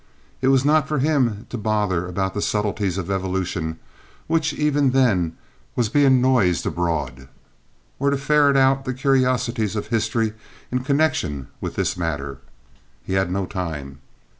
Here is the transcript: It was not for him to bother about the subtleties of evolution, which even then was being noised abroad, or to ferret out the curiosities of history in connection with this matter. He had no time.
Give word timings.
It 0.41 0.47
was 0.47 0.65
not 0.65 0.87
for 0.87 0.97
him 0.97 1.45
to 1.49 1.59
bother 1.59 2.07
about 2.07 2.33
the 2.33 2.41
subtleties 2.41 2.97
of 2.97 3.11
evolution, 3.11 3.77
which 4.25 4.51
even 4.51 4.93
then 4.93 5.37
was 5.75 5.89
being 5.89 6.19
noised 6.19 6.65
abroad, 6.65 7.27
or 7.99 8.09
to 8.09 8.17
ferret 8.17 8.57
out 8.57 8.85
the 8.85 8.95
curiosities 8.95 9.75
of 9.75 9.89
history 9.89 10.33
in 10.71 10.79
connection 10.83 11.49
with 11.61 11.75
this 11.75 11.97
matter. 11.97 12.39
He 13.03 13.13
had 13.13 13.29
no 13.31 13.45
time. 13.45 13.99